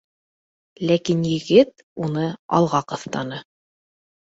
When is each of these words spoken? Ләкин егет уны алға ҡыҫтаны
Ләкин 0.93 1.21
егет 1.33 1.85
уны 2.09 2.27
алға 2.61 2.85
ҡыҫтаны 2.91 3.45